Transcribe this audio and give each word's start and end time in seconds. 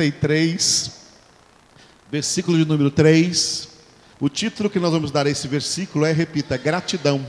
63, 0.00 0.92
versículo 2.10 2.56
de 2.56 2.64
número 2.64 2.90
3. 2.90 3.68
O 4.18 4.30
título 4.30 4.70
que 4.70 4.78
nós 4.78 4.90
vamos 4.92 5.10
dar 5.10 5.26
a 5.26 5.30
esse 5.30 5.46
versículo 5.46 6.06
é, 6.06 6.12
repita, 6.12 6.56
gratidão. 6.56 7.24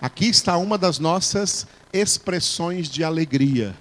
Aqui 0.00 0.26
está 0.28 0.56
uma 0.56 0.78
das 0.78 1.00
nossas 1.00 1.66
expressões 1.92 2.88
de 2.88 3.02
alegria. 3.02 3.74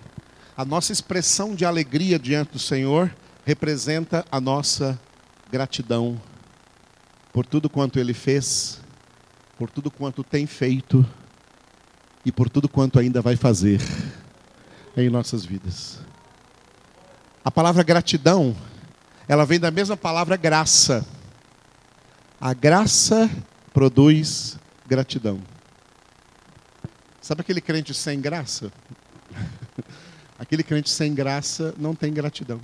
A 0.57 0.65
nossa 0.65 0.91
expressão 0.91 1.54
de 1.54 1.63
alegria 1.63 2.17
diante 2.17 2.54
do 2.54 2.60
Senhor 2.60 3.16
representa 3.46 4.26
a 4.32 4.42
nossa 4.42 5.00
gratidão 5.52 6.20
por 7.32 7.46
tudo 7.46 7.70
quanto 7.70 8.00
Ele 8.00 8.16
fez, 8.16 8.82
por 9.60 9.70
tudo 9.70 9.92
quanto 9.92 10.24
tem 10.24 10.48
feito 10.48 11.06
e 12.26 12.32
por 12.32 12.50
tudo 12.50 12.68
quanto 12.68 12.98
ainda 12.98 13.21
vai 13.21 13.36
fazer 13.36 13.80
em 14.98 15.08
nossas 15.08 15.46
vidas. 15.46 16.09
A 17.50 17.52
palavra 17.52 17.81
gratidão, 17.81 18.55
ela 19.28 19.43
vem 19.43 19.60
da 19.60 19.71
mesma 19.71 19.97
palavra 19.97 20.37
graça. 20.37 21.04
A 22.39 22.54
graça 22.54 23.28
produz 23.74 24.55
gratidão. 24.87 25.41
Sabe 27.19 27.41
aquele 27.41 27.60
crente 27.60 27.91
sem 27.91 28.21
graça? 28.21 28.71
aquele 30.38 30.61
crente 30.61 30.91
sem 30.91 31.11
graça 31.11 31.74
não 31.79 31.96
tem 31.96 32.14
gratidão. 32.14 32.61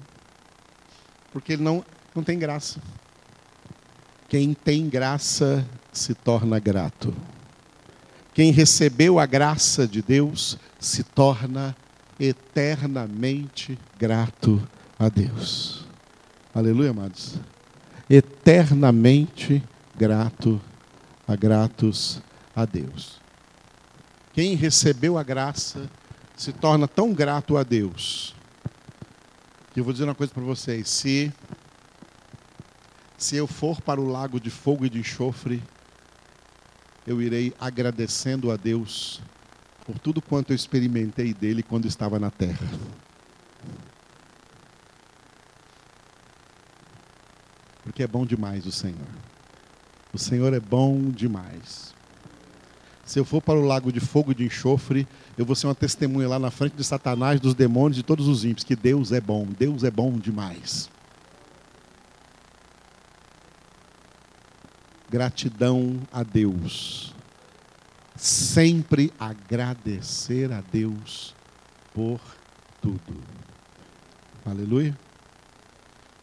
Porque 1.33 1.53
ele 1.53 1.63
não, 1.63 1.83
não 2.13 2.21
tem 2.21 2.37
graça. 2.37 2.79
Quem 4.29 4.53
tem 4.53 4.87
graça 4.87 5.67
se 5.91 6.13
torna 6.13 6.59
grato. 6.59 7.11
Quem 8.35 8.51
recebeu 8.51 9.17
a 9.17 9.25
graça 9.25 9.87
de 9.87 10.03
Deus 10.03 10.59
se 10.79 11.01
torna 11.03 11.75
eternamente 12.19 13.79
grato 13.97 14.61
a 14.97 15.09
Deus. 15.09 15.85
Aleluia, 16.53 16.91
amados. 16.91 17.35
Eternamente 18.09 19.63
grato 19.97 20.61
a 21.27 21.35
gratos 21.35 22.21
a 22.55 22.65
Deus. 22.65 23.19
Quem 24.33 24.55
recebeu 24.55 25.17
a 25.17 25.23
graça 25.23 25.89
se 26.35 26.51
torna 26.51 26.87
tão 26.87 27.13
grato 27.13 27.57
a 27.57 27.63
Deus. 27.63 28.35
Que 29.73 29.79
eu 29.79 29.83
vou 29.83 29.93
dizer 29.93 30.05
uma 30.05 30.15
coisa 30.15 30.33
para 30.33 30.43
vocês, 30.43 30.87
se 30.89 31.31
se 33.17 33.35
eu 33.35 33.47
for 33.47 33.81
para 33.81 33.99
o 33.99 34.07
lago 34.07 34.39
de 34.39 34.49
fogo 34.49 34.85
e 34.85 34.89
de 34.89 34.99
enxofre, 34.99 35.63
eu 37.07 37.21
irei 37.21 37.53
agradecendo 37.59 38.51
a 38.51 38.57
Deus 38.57 39.21
por 39.85 39.97
tudo 39.99 40.21
quanto 40.21 40.51
eu 40.51 40.55
experimentei 40.55 41.33
dele 41.33 41.63
quando 41.63 41.87
estava 41.87 42.19
na 42.19 42.29
terra. 42.29 42.67
Porque 47.85 48.03
é 48.03 48.07
bom 48.07 48.25
demais 48.25 48.65
o 48.65 48.71
Senhor. 48.71 49.07
O 50.11 50.17
Senhor 50.17 50.53
é 50.53 50.59
bom 50.59 51.09
demais. 51.09 51.95
Se 53.05 53.17
eu 53.17 53.23
for 53.23 53.41
para 53.41 53.57
o 53.57 53.65
lago 53.65 53.93
de 53.93 54.01
fogo 54.01 54.33
e 54.33 54.35
de 54.35 54.43
enxofre, 54.43 55.07
eu 55.37 55.45
vou 55.45 55.55
ser 55.55 55.67
uma 55.67 55.75
testemunha 55.75 56.27
lá 56.27 56.37
na 56.37 56.51
frente 56.51 56.75
de 56.75 56.83
Satanás, 56.83 57.39
dos 57.39 57.53
demônios, 57.53 57.95
de 57.95 58.03
todos 58.03 58.27
os 58.27 58.43
ímpios, 58.43 58.65
que 58.65 58.75
Deus 58.75 59.13
é 59.13 59.21
bom, 59.21 59.45
Deus 59.45 59.85
é 59.85 59.91
bom 59.91 60.11
demais. 60.17 60.89
Gratidão 65.09 66.01
a 66.11 66.23
Deus 66.23 67.15
sempre 68.15 69.11
agradecer 69.19 70.51
a 70.51 70.61
Deus 70.61 71.35
por 71.93 72.19
tudo. 72.81 73.21
Aleluia. 74.45 74.97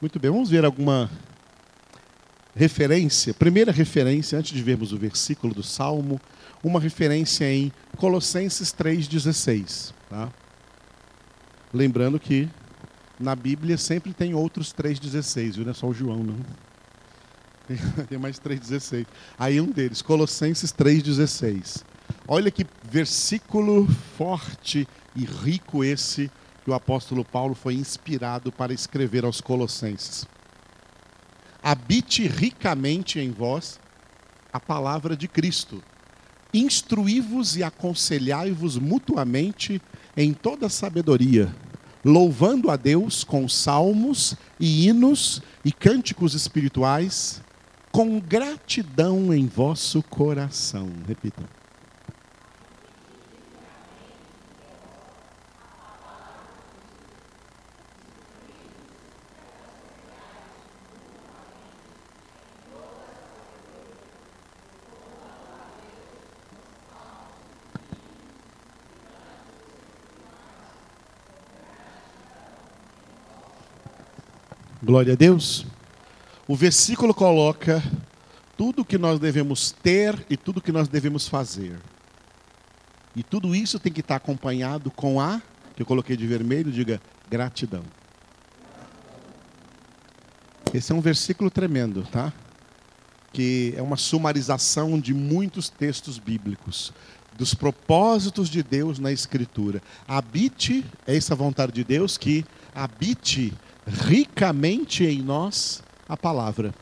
Muito 0.00 0.18
bem, 0.18 0.30
vamos 0.30 0.50
ver 0.50 0.64
alguma 0.64 1.10
referência. 2.54 3.34
Primeira 3.34 3.72
referência, 3.72 4.38
antes 4.38 4.52
de 4.52 4.62
vermos 4.62 4.92
o 4.92 4.98
versículo 4.98 5.54
do 5.54 5.62
Salmo, 5.62 6.20
uma 6.62 6.80
referência 6.80 7.50
em 7.52 7.72
Colossenses 7.96 8.72
3,16. 8.72 9.92
Tá? 10.08 10.28
Lembrando 11.72 12.20
que 12.20 12.48
na 13.18 13.34
Bíblia 13.34 13.78
sempre 13.78 14.12
tem 14.12 14.34
outros 14.34 14.72
3,16, 14.72 15.54
viu? 15.54 15.64
Não 15.64 15.70
é 15.70 15.74
só 15.74 15.86
o 15.86 15.94
João, 15.94 16.22
não. 16.22 16.36
Tem 18.08 18.18
mais 18.18 18.38
3,16. 18.38 19.06
Aí 19.38 19.60
um 19.60 19.66
deles, 19.66 20.02
Colossenses 20.02 20.72
3,16. 20.72 21.84
Olha 22.26 22.50
que 22.50 22.66
versículo 22.82 23.86
forte 24.16 24.86
e 25.14 25.24
rico 25.24 25.84
esse 25.84 26.30
que 26.64 26.70
o 26.70 26.74
apóstolo 26.74 27.24
Paulo 27.24 27.54
foi 27.54 27.74
inspirado 27.74 28.52
para 28.52 28.72
escrever 28.72 29.24
aos 29.24 29.40
Colossenses. 29.40 30.26
Habite 31.62 32.26
ricamente 32.26 33.20
em 33.20 33.30
vós 33.30 33.78
a 34.52 34.58
palavra 34.58 35.16
de 35.16 35.28
Cristo. 35.28 35.82
Instruí-vos 36.52 37.56
e 37.56 37.62
aconselhai-vos 37.62 38.76
mutuamente 38.76 39.80
em 40.16 40.34
toda 40.34 40.68
sabedoria, 40.68 41.54
louvando 42.04 42.70
a 42.70 42.76
Deus 42.76 43.24
com 43.24 43.48
salmos 43.48 44.34
e 44.58 44.86
hinos 44.86 45.40
e 45.64 45.72
cânticos 45.72 46.34
espirituais 46.34 47.40
com 47.90 48.18
gratidão 48.18 49.32
em 49.32 49.46
vosso 49.46 50.02
coração. 50.02 50.90
Repita. 51.06 51.61
Glória 74.84 75.12
a 75.12 75.16
Deus. 75.16 75.64
O 76.48 76.56
versículo 76.56 77.14
coloca 77.14 77.80
tudo 78.56 78.84
que 78.84 78.98
nós 78.98 79.20
devemos 79.20 79.70
ter 79.70 80.26
e 80.28 80.36
tudo 80.36 80.60
que 80.60 80.72
nós 80.72 80.88
devemos 80.88 81.28
fazer. 81.28 81.78
E 83.14 83.22
tudo 83.22 83.54
isso 83.54 83.78
tem 83.78 83.92
que 83.92 84.00
estar 84.00 84.16
acompanhado 84.16 84.90
com 84.90 85.20
a, 85.20 85.40
que 85.76 85.82
eu 85.82 85.86
coloquei 85.86 86.16
de 86.16 86.26
vermelho, 86.26 86.72
diga 86.72 87.00
gratidão. 87.30 87.84
Esse 90.74 90.90
é 90.90 90.94
um 90.96 91.00
versículo 91.00 91.48
tremendo, 91.48 92.02
tá? 92.10 92.32
Que 93.32 93.74
é 93.76 93.82
uma 93.82 93.96
sumarização 93.96 94.98
de 94.98 95.14
muitos 95.14 95.68
textos 95.68 96.18
bíblicos, 96.18 96.92
dos 97.38 97.54
propósitos 97.54 98.48
de 98.48 98.64
Deus 98.64 98.98
na 98.98 99.12
Escritura. 99.12 99.80
Habite, 100.08 100.84
é 101.06 101.16
essa 101.16 101.36
vontade 101.36 101.70
de 101.70 101.84
Deus, 101.84 102.18
que 102.18 102.44
habite 102.74 103.52
ricamente 103.86 105.04
em 105.04 105.22
nós 105.22 105.82
a 106.08 106.16
palavra. 106.16 106.74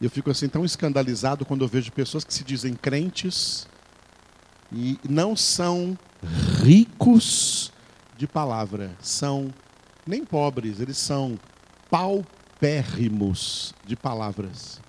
Eu 0.00 0.10
fico 0.10 0.30
assim 0.30 0.48
tão 0.48 0.64
escandalizado 0.64 1.44
quando 1.44 1.64
eu 1.64 1.68
vejo 1.68 1.92
pessoas 1.92 2.24
que 2.24 2.34
se 2.34 2.44
dizem 2.44 2.74
crentes 2.74 3.66
e 4.72 4.98
não 5.08 5.36
são 5.36 5.96
ricos 6.62 7.72
de 8.16 8.26
palavra, 8.26 8.94
são 9.00 9.52
nem 10.06 10.24
pobres, 10.24 10.80
eles 10.80 10.96
são 10.96 11.38
paupérrimos 11.90 13.74
de 13.86 13.96
palavras, 13.96 14.80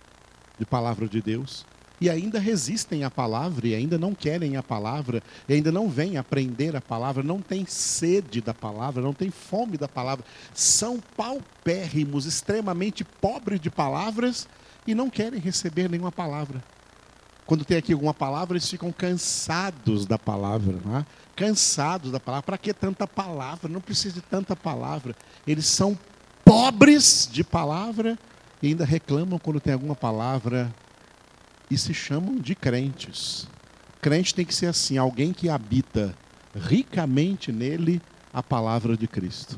de 0.59 0.65
palavra 0.65 1.07
de 1.07 1.21
Deus 1.21 1.65
e 1.99 2.09
ainda 2.09 2.39
resistem 2.39 3.03
à 3.03 3.11
palavra, 3.11 3.67
e 3.67 3.75
ainda 3.75 3.97
não 3.97 4.13
querem 4.13 4.57
a 4.57 4.63
palavra, 4.63 5.23
e 5.47 5.53
ainda 5.53 5.71
não 5.71 5.89
vêm 5.89 6.17
aprender 6.17 6.75
a 6.75 6.81
palavra, 6.81 7.23
não 7.23 7.41
têm 7.41 7.65
sede 7.65 8.41
da 8.41 8.53
palavra, 8.53 9.01
não 9.01 9.13
têm 9.13 9.31
fome 9.31 9.77
da 9.77 9.87
palavra, 9.87 10.25
são 10.53 10.99
paupérrimos, 11.15 12.25
extremamente 12.25 13.03
pobres 13.03 13.59
de 13.59 13.69
palavras 13.69 14.47
e 14.85 14.93
não 14.93 15.09
querem 15.09 15.39
receber 15.39 15.89
nenhuma 15.89 16.11
palavra. 16.11 16.63
Quando 17.45 17.63
tem 17.63 17.77
aqui 17.77 17.93
alguma 17.93 18.13
palavra, 18.13 18.57
eles 18.57 18.69
ficam 18.69 18.91
cansados 18.91 20.05
da 20.05 20.17
palavra, 20.17 20.73
é? 20.97 21.05
cansados 21.35 22.11
da 22.11 22.19
palavra. 22.19 22.43
Para 22.43 22.57
que 22.57 22.73
tanta 22.73 23.07
palavra? 23.07 23.69
Não 23.69 23.79
precisa 23.79 24.15
de 24.15 24.21
tanta 24.21 24.55
palavra. 24.55 25.15
Eles 25.45 25.67
são 25.67 25.97
pobres 26.43 27.29
de 27.31 27.43
palavra 27.43 28.17
e 28.63 28.67
ainda 28.67 28.83
reclamam 28.83 29.37
quando 29.37 29.59
tem 29.59 29.73
alguma 29.73 29.95
palavra 29.95 30.73
e 31.69 31.77
se 31.77 31.93
chamam 31.93 32.35
de 32.35 32.55
crentes. 32.55 33.47
Crente 34.01 34.35
tem 34.35 34.45
que 34.45 34.53
ser 34.53 34.67
assim, 34.67 34.97
alguém 34.97 35.33
que 35.33 35.49
habita 35.49 36.15
ricamente 36.55 37.51
nele 37.51 38.01
a 38.33 38.43
palavra 38.43 38.95
de 38.95 39.07
Cristo. 39.07 39.57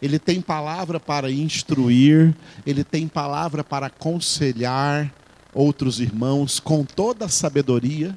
Ele 0.00 0.18
tem 0.18 0.40
palavra 0.40 0.98
para 0.98 1.30
instruir, 1.30 2.34
ele 2.64 2.82
tem 2.82 3.06
palavra 3.06 3.62
para 3.62 3.86
aconselhar 3.86 5.12
outros 5.52 6.00
irmãos 6.00 6.58
com 6.58 6.84
toda 6.84 7.26
a 7.26 7.28
sabedoria. 7.28 8.16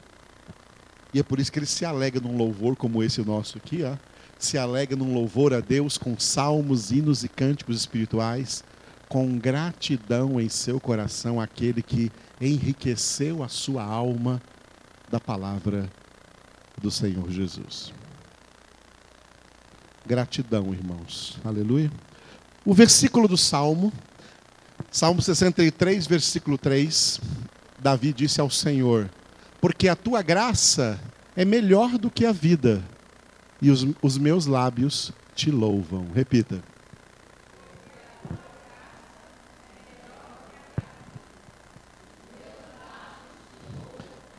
E 1.14 1.20
é 1.20 1.24
por 1.24 1.40
isso 1.40 1.52
que 1.52 1.60
ele 1.60 1.66
se 1.66 1.84
alega 1.84 2.20
num 2.20 2.38
louvor 2.38 2.76
como 2.76 3.04
esse 3.04 3.22
nosso 3.22 3.58
aqui, 3.58 3.84
ó. 3.84 3.96
se 4.40 4.58
alegra 4.58 4.96
num 4.96 5.14
louvor 5.14 5.54
a 5.54 5.60
Deus 5.60 5.98
com 5.98 6.18
salmos, 6.18 6.92
hinos 6.92 7.24
e 7.24 7.28
cânticos 7.28 7.78
espirituais, 7.78 8.64
com 9.08 9.38
gratidão 9.38 10.40
em 10.40 10.50
seu 10.50 10.80
coração 10.80 11.40
aquele 11.40 11.82
que 11.82 12.12
enriqueceu 12.42 13.44
a 13.44 13.48
sua 13.48 13.84
alma 13.84 14.42
da 15.10 15.20
palavra 15.20 15.90
do 16.82 16.90
Senhor 16.90 17.30
Jesus. 17.30 17.94
Gratidão, 20.06 20.74
irmãos. 20.74 21.38
Aleluia. 21.44 21.92
O 22.66 22.74
versículo 22.74 23.28
do 23.28 23.38
Salmo, 23.38 23.94
Salmo 24.92 25.22
63, 25.22 26.08
versículo 26.08 26.58
3, 26.58 27.22
Davi 27.80 28.12
disse 28.12 28.42
ao 28.42 28.50
Senhor: 28.50 29.10
Porque 29.62 29.88
a 29.88 29.96
tua 29.96 30.22
graça 30.22 31.00
é 31.36 31.46
melhor 31.46 31.98
do 31.98 32.10
que 32.10 32.26
a 32.26 32.32
vida, 32.32 32.84
e 33.62 33.70
os, 33.70 33.86
os 34.02 34.18
meus 34.18 34.46
lábios 34.46 35.12
te 35.36 35.52
louvam. 35.52 36.08
Repita. 36.14 36.73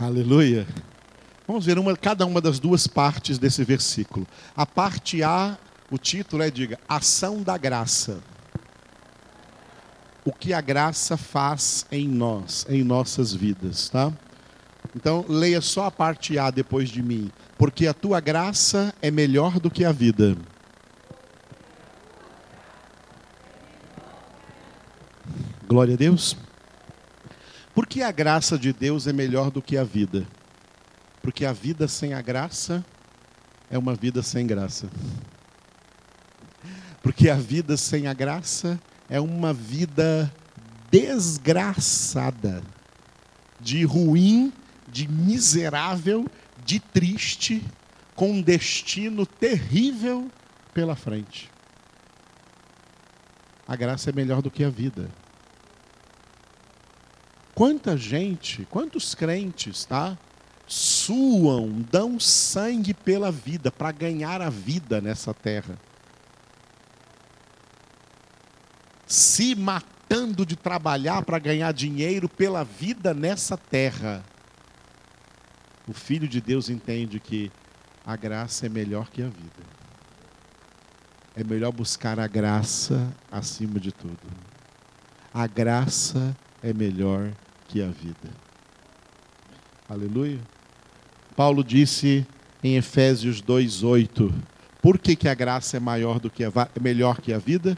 Aleluia. 0.05 0.67
Vamos 1.49 1.65
ver 1.65 1.79
uma, 1.79 1.97
cada 1.97 2.27
uma 2.27 2.39
das 2.39 2.59
duas 2.59 2.87
partes 2.87 3.39
desse 3.39 3.65
versículo. 3.65 4.27
A 4.55 4.67
parte 4.67 5.23
A, 5.23 5.56
o 5.91 5.97
título 5.97 6.43
é, 6.43 6.51
diga, 6.51 6.79
Ação 6.87 7.43
da 7.43 7.56
Graça. 7.56 8.19
O 10.23 10.31
que 10.31 10.53
a 10.53 10.61
graça 10.61 11.17
faz 11.17 11.87
em 11.91 12.06
nós, 12.06 12.67
em 12.69 12.85
nossas 12.85 13.33
vidas, 13.33 13.89
tá? 13.89 14.12
Então, 14.95 15.25
leia 15.27 15.62
só 15.62 15.87
a 15.87 15.91
parte 15.91 16.39
A 16.39 16.50
depois 16.50 16.91
de 16.91 17.03
mim. 17.03 17.31
Porque 17.57 17.87
a 17.87 17.95
tua 17.95 18.21
graça 18.21 18.95
é 19.00 19.11
melhor 19.11 19.59
do 19.59 19.71
que 19.71 19.87
a 19.87 19.93
vida. 19.93 20.37
Glória 25.67 25.95
a 25.95 25.97
Deus. 25.97 26.37
Porque 27.75 28.03
a 28.03 28.12
graça 28.12 28.56
de 28.56 28.73
Deus 28.73 29.06
é 29.06 29.12
melhor 29.12 29.50
do 29.50 29.61
que 29.61 29.76
a 29.76 29.82
vida? 29.82 30.26
Porque 31.21 31.44
a 31.44 31.53
vida 31.53 31.88
sem 31.88 32.15
a 32.15 32.23
graça 32.23 32.85
é 33.69 33.76
uma 33.76 33.94
vida 33.94 34.23
sem 34.23 34.47
graça. 34.47 34.88
Porque 37.03 37.29
a 37.29 37.35
vida 37.35 37.76
sem 37.76 38.06
a 38.06 38.15
graça 38.15 38.81
é 39.09 39.21
uma 39.21 39.53
vida 39.53 40.32
desgraçada, 40.91 42.62
de 43.61 43.85
ruim, 43.85 44.53
de 44.87 45.09
miserável, 45.09 46.26
de 46.65 46.79
triste, 46.79 47.62
com 48.15 48.31
um 48.31 48.43
destino 48.43 49.26
terrível 49.26 50.31
pela 50.73 50.94
frente. 50.94 51.50
A 53.67 53.75
graça 53.75 54.11
é 54.11 54.12
melhor 54.12 54.41
do 54.41 54.50
que 54.50 54.62
a 54.62 54.71
vida. 54.71 55.11
Quanta 57.55 57.97
gente, 57.97 58.67
quantos 58.69 59.15
crentes, 59.15 59.85
tá? 59.85 60.19
Suam, 60.67 61.85
dão 61.91 62.19
sangue 62.19 62.93
pela 62.93 63.31
vida, 63.31 63.71
para 63.71 63.93
ganhar 63.93 64.41
a 64.41 64.51
vida 64.51 65.01
nessa 65.01 65.33
terra. 65.33 65.79
Se 69.06 69.55
matando 69.55 70.45
de 70.45 70.56
trabalhar 70.56 71.23
para 71.23 71.39
ganhar 71.39 71.73
dinheiro 71.73 72.29
pela 72.29 72.65
vida 72.65 73.15
nessa 73.15 73.57
terra. 73.57 74.25
O 75.87 75.93
Filho 75.93 76.27
de 76.27 76.41
Deus 76.41 76.69
entende 76.69 77.21
que 77.21 77.53
a 78.05 78.17
graça 78.17 78.67
é 78.67 78.69
melhor 78.69 79.09
que 79.11 79.23
a 79.23 79.27
vida. 79.27 79.62
É 81.37 81.45
melhor 81.45 81.71
buscar 81.71 82.19
a 82.19 82.27
graça 82.27 83.12
acima 83.31 83.79
de 83.79 83.93
tudo. 83.93 84.19
A 85.33 85.47
graça 85.47 86.35
é 86.64 86.72
melhor 86.72 87.31
que 87.69 87.82
a 87.82 87.88
vida. 87.88 88.31
Aleluia. 89.87 90.38
Paulo 91.37 91.62
disse 91.62 92.26
em 92.62 92.76
Efésios 92.76 93.43
2:8, 93.43 94.32
por 94.81 94.99
que, 94.99 95.14
que 95.14 95.28
a 95.28 95.34
graça 95.34 95.76
é 95.76 95.81
maior 95.81 96.19
do 96.19 96.31
que 96.31 96.43
a 96.43 96.49
é 96.49 96.81
melhor 96.81 97.20
que 97.20 97.34
a 97.34 97.38
vida? 97.38 97.76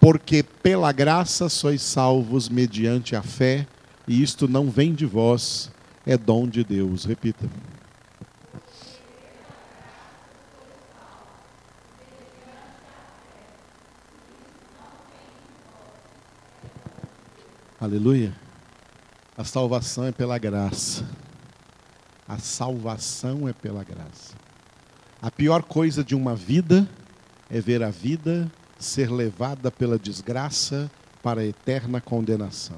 Porque 0.00 0.42
pela 0.42 0.90
graça 0.90 1.48
sois 1.48 1.80
salvos 1.80 2.48
mediante 2.48 3.14
a 3.14 3.22
fé, 3.22 3.66
e 4.06 4.20
isto 4.20 4.48
não 4.48 4.68
vem 4.68 4.94
de 4.94 5.06
vós, 5.06 5.70
é 6.04 6.16
dom 6.16 6.48
de 6.48 6.64
Deus. 6.64 7.04
Repita. 7.04 7.48
Aleluia. 17.88 18.34
A 19.34 19.44
salvação 19.44 20.04
é 20.04 20.12
pela 20.12 20.36
graça. 20.36 21.08
A 22.28 22.36
salvação 22.36 23.48
é 23.48 23.54
pela 23.54 23.82
graça. 23.82 24.34
A 25.22 25.30
pior 25.30 25.62
coisa 25.62 26.04
de 26.04 26.14
uma 26.14 26.36
vida 26.36 26.86
é 27.48 27.62
ver 27.62 27.82
a 27.82 27.88
vida 27.88 28.52
ser 28.78 29.10
levada 29.10 29.70
pela 29.70 29.98
desgraça 29.98 30.90
para 31.22 31.40
a 31.40 31.46
eterna 31.46 31.98
condenação. 31.98 32.76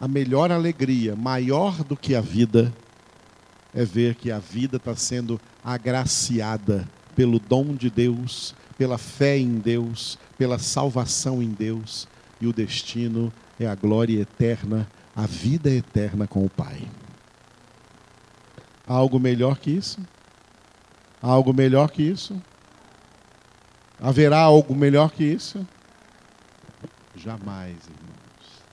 A 0.00 0.08
melhor 0.08 0.50
alegria, 0.50 1.14
maior 1.14 1.84
do 1.84 1.98
que 1.98 2.14
a 2.14 2.22
vida, 2.22 2.72
é 3.74 3.84
ver 3.84 4.14
que 4.14 4.30
a 4.30 4.38
vida 4.38 4.78
está 4.78 4.96
sendo 4.96 5.38
agraciada 5.62 6.88
pelo 7.14 7.38
dom 7.38 7.74
de 7.74 7.90
Deus, 7.90 8.54
pela 8.78 8.96
fé 8.96 9.36
em 9.36 9.58
Deus, 9.58 10.18
pela 10.38 10.58
salvação 10.58 11.42
em 11.42 11.50
Deus, 11.50 12.08
e 12.40 12.46
o 12.46 12.54
destino 12.54 13.30
é 13.60 13.66
a 13.66 13.74
glória 13.74 14.20
eterna 14.20 14.88
a 15.14 15.26
vida 15.26 15.70
eterna 15.70 16.26
com 16.26 16.44
o 16.44 16.50
Pai. 16.50 16.88
Há 18.86 18.94
algo 18.94 19.18
melhor 19.18 19.58
que 19.58 19.70
isso? 19.70 20.00
Há 21.22 21.28
algo 21.28 21.52
melhor 21.52 21.90
que 21.90 22.02
isso? 22.02 22.40
Haverá 24.00 24.38
algo 24.38 24.74
melhor 24.74 25.10
que 25.10 25.24
isso? 25.24 25.66
Jamais, 27.14 27.76
irmãos. 27.84 28.64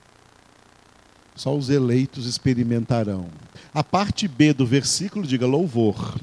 Só 1.34 1.54
os 1.54 1.68
eleitos 1.68 2.24
experimentarão. 2.26 3.28
A 3.74 3.84
parte 3.84 4.26
B 4.26 4.52
do 4.52 4.66
versículo 4.66 5.26
diga 5.26 5.46
louvor. 5.46 6.18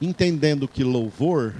Entendendo 0.00 0.66
que 0.66 0.82
louvor 0.82 1.54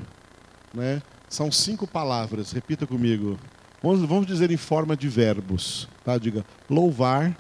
né, 0.75 1.01
são 1.29 1.51
cinco 1.53 1.87
palavras, 1.87 2.53
repita 2.53 2.87
comigo: 2.87 3.39
Vamos, 3.83 4.01
vamos 4.01 4.27
dizer 4.27 4.51
em 4.51 4.57
forma 4.57 4.97
de 4.97 5.09
verbos. 5.09 5.89
Tá? 6.05 6.19
Diga 6.19 6.45
louvar. 6.69 7.37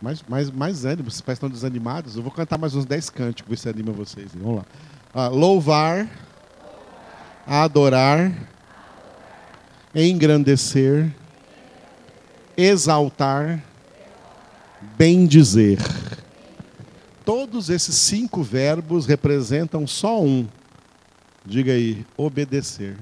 Mais, 0.00 0.22
mais, 0.28 0.50
mais 0.50 0.84
ânimo, 0.84 1.10
vocês 1.10 1.28
estão 1.28 1.50
desanimados. 1.50 2.16
Eu 2.16 2.22
vou 2.22 2.30
cantar 2.30 2.56
mais 2.56 2.74
uns 2.74 2.84
10 2.84 3.10
cânticos, 3.10 3.50
ver 3.50 3.58
se 3.58 3.68
anima 3.68 3.92
vocês. 3.92 4.30
Vamos 4.32 4.58
lá. 4.58 4.66
Ah, 5.12 5.28
louvar, 5.28 6.08
adorar, 7.44 8.32
engrandecer, 9.94 11.12
exaltar, 12.56 13.62
bendizer. 14.96 15.78
Todos 17.24 17.68
esses 17.68 17.96
cinco 17.96 18.42
verbos 18.42 19.04
representam 19.04 19.86
só 19.86 20.22
um. 20.22 20.46
Diga 21.44 21.72
aí, 21.72 22.06
obedecer. 22.16 22.96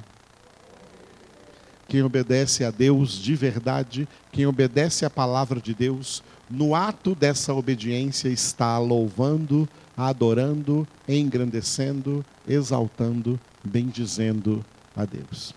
Quem 1.88 2.02
obedece 2.02 2.64
a 2.64 2.70
Deus 2.70 3.12
de 3.12 3.34
verdade, 3.34 4.08
quem 4.32 4.46
obedece 4.46 5.04
à 5.04 5.10
palavra 5.10 5.60
de 5.60 5.72
Deus, 5.74 6.22
no 6.50 6.74
ato 6.74 7.14
dessa 7.14 7.54
obediência 7.54 8.28
está 8.28 8.78
louvando, 8.78 9.68
adorando, 9.96 10.86
engrandecendo, 11.08 12.24
exaltando, 12.46 13.38
bendizendo 13.64 14.64
a 14.94 15.04
Deus. 15.04 15.54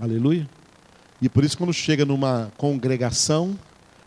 Aleluia. 0.00 0.48
E 1.22 1.28
por 1.28 1.44
isso 1.44 1.58
quando 1.58 1.72
chega 1.72 2.04
numa 2.04 2.50
congregação, 2.56 3.58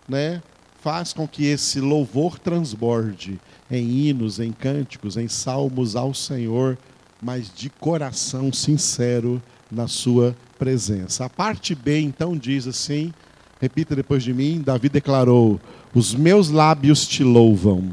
né, 0.07 0.41
faz 0.81 1.13
com 1.13 1.27
que 1.27 1.45
esse 1.45 1.79
louvor 1.79 2.37
transborde 2.39 3.39
em 3.69 4.07
hinos, 4.07 4.39
em 4.39 4.51
cânticos, 4.51 5.15
em 5.15 5.27
salmos 5.27 5.95
ao 5.95 6.13
Senhor, 6.13 6.77
mas 7.21 7.53
de 7.53 7.69
coração 7.69 8.51
sincero 8.51 9.41
na 9.73 9.87
sua 9.87 10.35
presença. 10.57 11.25
A 11.25 11.29
parte 11.29 11.73
B 11.73 11.99
então 11.99 12.37
diz 12.37 12.67
assim, 12.67 13.13
repita 13.59 13.95
depois 13.95 14.23
de 14.23 14.33
mim, 14.33 14.61
Davi 14.61 14.89
declarou: 14.89 15.59
Os 15.93 16.13
meus 16.13 16.49
lábios 16.49 17.07
te 17.07 17.23
louvam. 17.23 17.91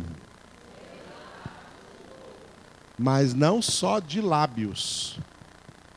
Mas 2.99 3.33
não 3.33 3.63
só 3.63 3.99
de 3.99 4.21
lábios. 4.21 5.19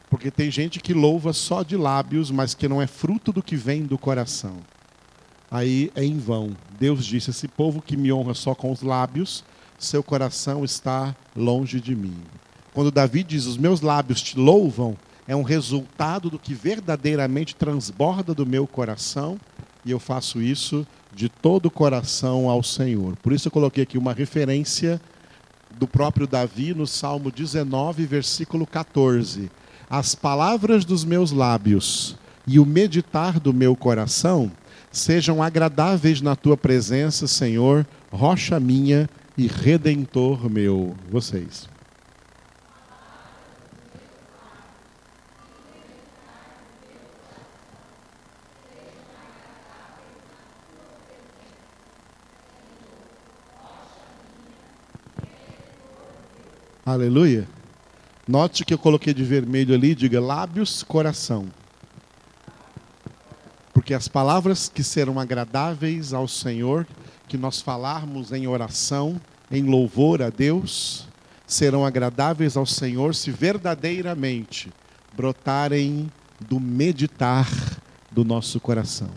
Porque 0.10 0.30
tem 0.30 0.52
gente 0.52 0.80
que 0.80 0.94
louva 0.94 1.34
só 1.34 1.64
de 1.64 1.76
lábios, 1.76 2.30
mas 2.30 2.54
que 2.54 2.68
não 2.68 2.80
é 2.82 2.86
fruto 2.86 3.34
do 3.34 3.42
que 3.42 3.56
vem 3.56 3.84
do 3.84 3.98
coração. 3.98 4.58
Aí 5.50 5.92
é 5.96 6.04
em 6.04 6.18
vão. 6.18 6.56
Deus 6.80 7.04
disse: 7.06 7.32
esse 7.32 7.48
povo 7.48 7.82
que 7.82 7.98
me 7.98 8.14
honra 8.14 8.34
só 8.34 8.56
com 8.56 8.72
os 8.72 8.84
lábios, 8.84 9.44
seu 9.78 10.04
coração 10.04 10.64
está 10.64 11.16
longe 11.36 11.80
de 11.80 11.96
mim. 11.96 12.16
Quando 12.74 12.92
Davi 12.92 13.24
diz: 13.24 13.46
Os 13.46 13.58
meus 13.58 13.82
lábios 13.82 14.22
te 14.22 14.38
louvam, 14.38 14.96
é 15.28 15.36
um 15.36 15.44
resultado 15.44 16.30
do 16.30 16.38
que 16.38 16.54
verdadeiramente 16.54 17.56
transborda 17.56 18.34
do 18.34 18.46
meu 18.46 18.68
coração, 18.68 19.40
e 19.86 19.92
eu 19.92 20.00
faço 20.00 20.42
isso 20.42 20.86
de 21.14 21.30
todo 21.30 21.68
o 21.68 21.72
coração 21.72 22.50
ao 22.50 22.64
Senhor. 22.64 23.16
Por 23.18 23.34
isso 23.34 23.48
eu 23.48 23.52
coloquei 23.52 23.84
aqui 23.84 23.98
uma 23.98 24.14
referência 24.14 25.00
do 25.78 25.88
próprio 25.88 26.28
Davi 26.28 26.74
no 26.74 26.86
Salmo 26.86 27.32
19, 27.32 28.06
versículo 28.06 28.66
14. 28.66 29.50
As 29.90 30.16
palavras 30.16 30.86
dos 30.86 31.04
meus 31.04 31.32
lábios 31.32 32.16
e 32.48 32.60
o 32.60 32.66
meditar 32.66 33.40
do 33.40 33.54
meu 33.54 33.76
coração 33.76 34.52
sejam 34.92 35.42
agradáveis 35.42 36.22
na 36.22 36.36
tua 36.36 36.58
presença, 36.58 37.28
Senhor, 37.28 37.86
rocha 38.12 38.60
minha 38.60 39.10
e 39.38 39.48
redentor 39.48 40.50
meu. 40.50 40.96
Vocês. 41.10 41.73
Aleluia. 56.94 57.48
Note 58.28 58.64
que 58.64 58.72
eu 58.72 58.78
coloquei 58.78 59.16
de 59.16 59.24
vermelho 59.24 59.74
ali, 59.74 59.96
diga 59.96 60.22
lábios, 60.22 60.84
coração. 60.84 61.48
Porque 63.74 63.96
as 63.96 64.08
palavras 64.08 64.70
que 64.70 64.84
serão 64.84 65.20
agradáveis 65.20 66.14
ao 66.14 66.28
Senhor, 66.28 66.86
que 67.28 67.36
nós 67.36 67.60
falarmos 67.60 68.32
em 68.32 68.46
oração, 68.46 69.20
em 69.50 69.64
louvor 69.64 70.22
a 70.22 70.30
Deus, 70.30 71.08
serão 71.48 71.84
agradáveis 71.84 72.56
ao 72.56 72.66
Senhor 72.68 73.16
se 73.16 73.32
verdadeiramente 73.32 74.72
brotarem 75.18 76.12
do 76.40 76.60
meditar 76.60 77.50
do 78.12 78.24
nosso 78.24 78.60
coração. 78.60 79.10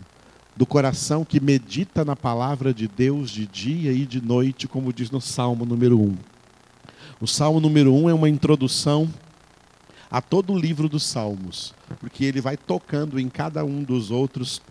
Do 0.55 0.65
coração 0.65 1.23
que 1.23 1.39
medita 1.39 2.03
na 2.03 2.15
palavra 2.15 2.73
de 2.73 2.87
Deus 2.87 3.29
de 3.29 3.45
dia 3.45 3.91
e 3.91 4.03
de 4.03 4.19
noite, 4.19 4.67
como 4.67 4.91
diz 4.91 5.11
no 5.11 5.21
Salmo 5.21 5.63
número 5.63 6.01
1. 6.01 6.36
O 7.19 7.25
Salmo 7.25 7.59
número 7.59 7.91
1 7.95 8.09
é 8.09 8.13
uma 8.13 8.29
introdução 8.29 9.11
a 10.09 10.21
todo 10.21 10.53
o 10.53 10.57
livro 10.57 10.87
dos 10.87 11.03
Salmos, 11.03 11.73
porque 11.99 12.23
ele 12.23 12.39
vai 12.39 12.55
tocando 12.55 13.19
em 13.19 13.27
cada 13.27 13.65
um 13.65 13.81
dos 13.81 14.11
outros 14.11 14.61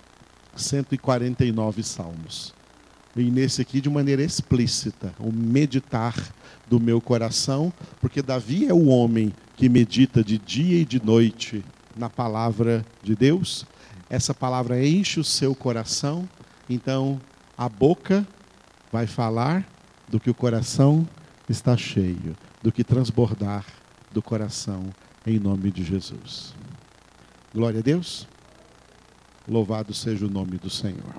149 0.54 1.82
salmos. 1.82 2.54
E 3.16 3.32
nesse 3.32 3.60
aqui, 3.60 3.80
de 3.80 3.90
maneira 3.90 4.22
explícita, 4.22 5.12
o 5.18 5.32
meditar 5.32 6.14
do 6.68 6.78
meu 6.78 7.00
coração, 7.00 7.72
porque 8.00 8.22
Davi 8.22 8.68
é 8.68 8.72
o 8.72 8.86
homem 8.86 9.32
que 9.56 9.68
medita 9.68 10.22
de 10.22 10.38
dia 10.38 10.78
e 10.78 10.84
de 10.84 11.04
noite 11.04 11.64
na 11.96 12.08
palavra 12.08 12.86
de 13.02 13.16
Deus. 13.16 13.66
Essa 14.08 14.32
palavra 14.32 14.86
enche 14.86 15.18
o 15.18 15.24
seu 15.24 15.52
coração, 15.52 16.28
então 16.70 17.20
a 17.58 17.68
boca 17.68 18.24
vai 18.92 19.08
falar 19.08 19.66
do 20.08 20.20
que 20.20 20.30
o 20.30 20.34
coração 20.34 21.04
está 21.48 21.76
cheio 21.76 22.36
do 22.62 22.72
que 22.72 22.84
transbordar 22.84 23.64
do 24.12 24.22
coração 24.22 24.90
em 25.26 25.38
nome 25.38 25.70
de 25.70 25.84
Jesus. 25.84 26.54
Glória 27.54 27.80
a 27.80 27.82
Deus. 27.82 28.26
Louvado 29.48 29.94
seja 29.94 30.26
o 30.26 30.30
nome 30.30 30.58
do 30.58 30.68
Senhor. 30.70 31.14